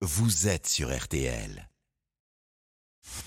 [0.00, 1.68] vous êtes sur RTL.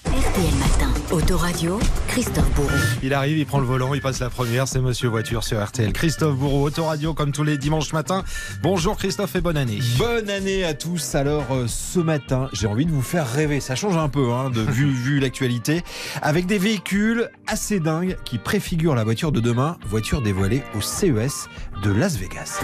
[0.06, 2.70] RTL Matin, Autoradio, Christophe Bourreau.
[3.04, 5.92] Il arrive, il prend le volant, il passe la première, c'est Monsieur Voiture sur RTL.
[5.92, 8.24] Christophe Bourreau, Autoradio comme tous les dimanches matins.
[8.64, 9.80] Bonjour Christophe et bonne année.
[9.98, 11.14] Bonne année à tous.
[11.14, 13.60] Alors euh, ce matin, j'ai envie de vous faire rêver.
[13.60, 15.84] Ça change un peu hein, de vu, vu l'actualité,
[16.22, 21.50] avec des véhicules assez dingues qui préfigurent la voiture de demain, voiture dévoilée au CES
[21.84, 22.62] de Las Vegas.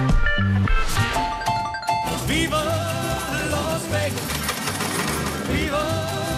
[2.26, 4.22] Viva Las Vegas!
[5.52, 6.37] Viva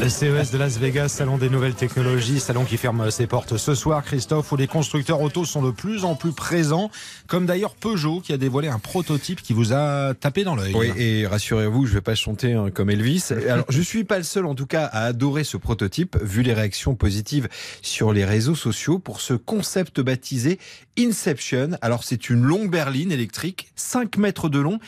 [0.00, 3.74] Le CES de Las Vegas, salon des nouvelles technologies, salon qui ferme ses portes ce
[3.74, 6.90] soir, Christophe, où les constructeurs autos sont de plus en plus présents,
[7.26, 10.74] comme d'ailleurs Peugeot qui a dévoilé un prototype qui vous a tapé dans l'œil.
[10.74, 13.28] Oui, et rassurez-vous, je vais pas chanter hein, comme Elvis.
[13.48, 16.54] Alors, je suis pas le seul, en tout cas, à adorer ce prototype, vu les
[16.54, 17.48] réactions positives
[17.82, 20.58] sur les réseaux sociaux pour ce concept baptisé
[20.98, 21.70] Inception.
[21.82, 24.78] Alors, c'est une longue berline électrique, 5 mètres de long,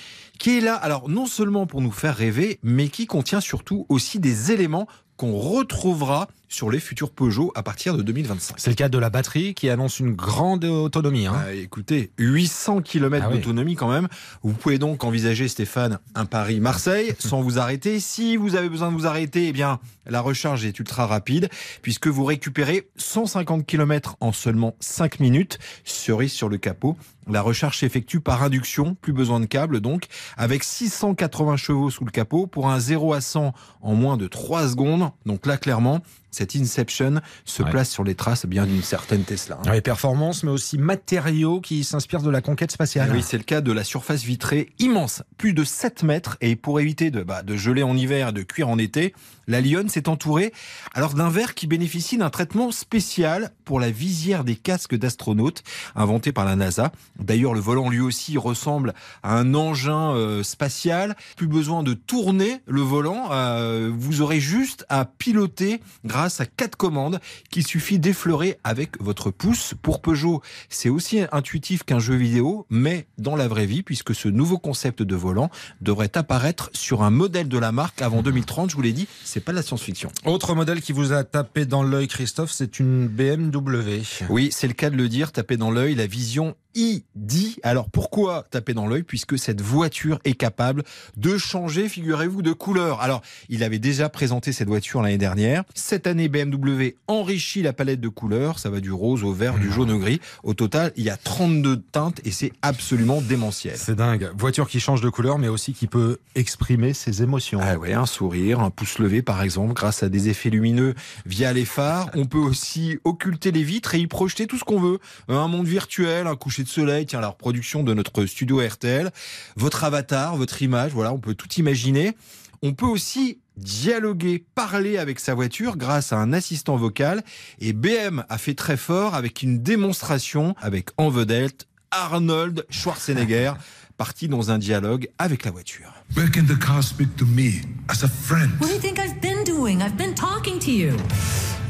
[0.42, 4.18] qui est là, alors non seulement pour nous faire rêver, mais qui contient surtout aussi
[4.18, 8.56] des éléments qu'on retrouvera sur les futurs Peugeot à partir de 2025.
[8.58, 11.26] C'est le cas de la batterie qui annonce une grande autonomie.
[11.26, 11.34] Hein.
[11.46, 13.38] Ah, écoutez, 800 km Ah oui.
[13.38, 14.06] d'autonomie quand même.
[14.42, 18.00] Vous pouvez donc envisager, Stéphane, un Paris-Marseille sans vous arrêter.
[18.00, 21.48] Si vous avez besoin de vous arrêter, eh bien, la recharge est ultra rapide
[21.80, 25.58] puisque vous récupérez 150 km en seulement 5 minutes.
[25.84, 26.98] Cerise sur le capot.
[27.30, 30.06] La recharge s'effectue par induction, plus besoin de câble donc,
[30.36, 34.68] avec 680 chevaux sous le capot pour un 0 à 100 en moins de 3
[34.68, 35.01] secondes.
[35.26, 36.00] Donc là, clairement,
[36.32, 37.70] cette Inception se Ouais.
[37.70, 39.58] place sur les traces bien d'une certaine Tesla.
[39.64, 39.72] hein.
[39.72, 43.10] Les performances, mais aussi matériaux qui s'inspirent de la conquête spatiale.
[43.12, 46.38] Oui, c'est le cas de la surface vitrée immense, plus de 7 mètres.
[46.40, 49.14] Et pour éviter de, bah, de geler en hiver et de cuire en été,
[49.46, 50.52] la Lyon s'est entourée
[50.94, 55.62] alors d'un verre qui bénéficie d'un traitement spécial pour la visière des casques d'astronautes
[55.94, 56.92] inventé par la NASA.
[57.18, 61.14] D'ailleurs, le volant lui aussi ressemble à un engin euh, spatial.
[61.36, 63.28] Plus besoin de tourner le volant.
[63.32, 67.20] euh, vous aurez juste à piloter grâce à quatre commandes
[67.50, 69.74] qu'il suffit d'effleurer avec votre pouce.
[69.82, 74.28] Pour Peugeot, c'est aussi intuitif qu'un jeu vidéo, mais dans la vraie vie, puisque ce
[74.28, 75.50] nouveau concept de volant
[75.80, 78.70] devrait apparaître sur un modèle de la marque avant 2030.
[78.70, 80.10] Je vous l'ai dit, c'est pas de la science-fiction.
[80.24, 84.02] Autre modèle qui vous a tapé dans l'œil, Christophe, c'est une BMW.
[84.28, 87.58] Oui, c'est le cas de le dire, taper dans l'œil, la vision ID.
[87.62, 90.82] Alors pourquoi taper dans l'œil Puisque cette voiture est capable
[91.16, 93.00] de changer, figurez-vous, de couleur?
[93.00, 95.64] Alors, il avait déjà présenté cette voiture l'année dernière.
[95.74, 98.58] Cette année, BMW enrichit la palette de couleurs.
[98.58, 100.20] Ça va du rose au vert, du jaune au gris.
[100.42, 103.76] Au total, il y a 32 teintes et c'est absolument démentiel.
[103.76, 104.30] C'est dingue.
[104.36, 107.60] Voiture qui change de couleur, mais aussi qui peut exprimer ses émotions.
[107.62, 110.94] Ah ouais, un sourire, un pouce levé par exemple, grâce à des effets lumineux
[111.26, 112.10] via les phares.
[112.14, 114.98] On peut aussi occulter les vitres et y projeter tout ce qu'on veut.
[115.28, 119.10] Un monde virtuel, un coucher de soleil, tiens la reproduction de notre studio RTL,
[119.56, 122.16] votre avatar, votre image, voilà, on peut tout imaginer.
[122.62, 127.22] On peut aussi dialoguer, parler avec sa voiture grâce à un assistant vocal.
[127.60, 133.52] Et BM a fait très fort avec une démonstration avec en vedette Arnold Schwarzenegger,
[133.96, 135.92] parti dans un dialogue avec la voiture.
[136.16, 138.50] Where can the car speak to me as a friend?
[138.60, 139.82] What do you think I've been doing?
[139.82, 140.96] I've been talking to you.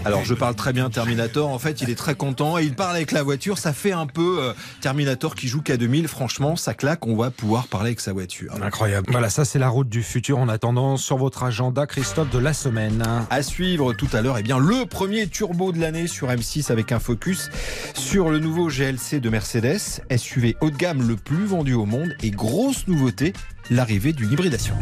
[0.04, 2.96] Alors je parle très bien Terminator, en fait il est très content et il parle
[2.96, 7.06] avec la voiture, ça fait un peu euh, Terminator qui joue K2000, franchement ça claque,
[7.06, 8.52] on va pouvoir parler avec sa voiture.
[8.62, 9.08] Incroyable.
[9.10, 10.38] Voilà, ça c'est la route du futur.
[10.38, 13.02] En attendant, sur votre agenda, Christophe, de la semaine.
[13.30, 16.92] À suivre tout à l'heure, eh bien le premier turbo de l'année sur M6 avec
[16.92, 17.50] un focus
[17.94, 22.14] sur le nouveau GLC de Mercedes, SUV haut de gamme le plus vendu au monde
[22.22, 23.32] et grosse nouveauté,
[23.70, 24.74] l'arrivée d'une hybridation.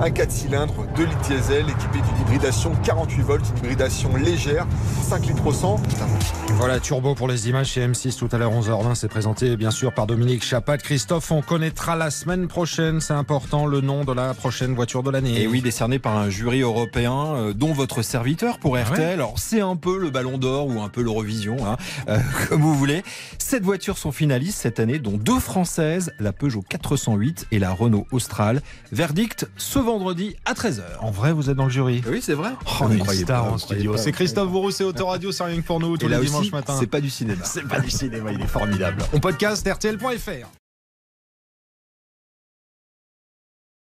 [0.00, 4.66] Un 4 cylindres, 2 litres diesel, équipé d'une hybridation 48 volts, une hybridation légère,
[5.02, 5.80] 5 litres au 100.
[6.56, 8.96] Voilà, turbo pour les images chez M6 tout à l'heure 11h20.
[8.96, 10.76] C'est présenté bien sûr par Dominique Chapat.
[10.76, 15.10] Christophe, on connaîtra la semaine prochaine, c'est important, le nom de la prochaine voiture de
[15.10, 15.40] l'année.
[15.40, 18.98] Et oui, décerné par un jury européen, euh, dont votre serviteur pour RTL.
[18.98, 21.76] ouais Alors, c'est un peu le Ballon d'Or ou un peu l'Eurovision, hein,
[22.10, 22.18] euh,
[22.48, 23.04] comme vous voulez.
[23.38, 28.06] Sept voitures sont finalistes cette année, dont deux françaises, la Peugeot 408 et la Renault
[28.12, 28.60] Austral.
[28.92, 30.82] Verdict ce vendredi à 13h.
[31.00, 32.50] En vrai, vous êtes dans le jury Oui, c'est vrai.
[32.80, 33.92] Oh, une Croyez star pas, en studio.
[33.92, 33.98] pas.
[33.98, 36.50] C'est Christophe Bourreau, c'est Autoradio, c'est rien que pour nous tous Et les dimanches aussi,
[36.50, 36.76] matin.
[36.78, 37.44] c'est pas du cinéma.
[37.44, 39.02] C'est pas du cinéma, il est formidable.
[39.12, 40.48] On podcast RTL.fr.